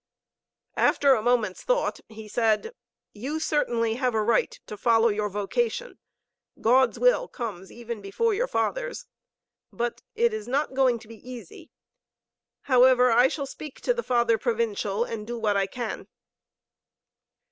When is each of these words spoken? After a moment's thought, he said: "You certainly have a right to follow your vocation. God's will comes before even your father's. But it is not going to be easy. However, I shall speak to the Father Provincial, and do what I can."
After 0.77 1.13
a 1.13 1.21
moment's 1.21 1.61
thought, 1.61 1.99
he 2.09 2.27
said: 2.27 2.73
"You 3.13 3.39
certainly 3.39 3.93
have 3.97 4.15
a 4.15 4.23
right 4.23 4.59
to 4.65 4.75
follow 4.75 5.09
your 5.09 5.29
vocation. 5.29 5.99
God's 6.59 6.97
will 6.97 7.27
comes 7.27 7.69
before 7.69 8.33
even 8.33 8.35
your 8.39 8.47
father's. 8.47 9.05
But 9.71 10.01
it 10.15 10.33
is 10.33 10.47
not 10.47 10.73
going 10.73 10.97
to 10.97 11.07
be 11.07 11.17
easy. 11.17 11.69
However, 12.61 13.11
I 13.11 13.27
shall 13.27 13.45
speak 13.45 13.79
to 13.81 13.93
the 13.93 14.01
Father 14.01 14.39
Provincial, 14.39 15.03
and 15.03 15.27
do 15.27 15.37
what 15.37 15.55
I 15.55 15.67
can." 15.67 16.07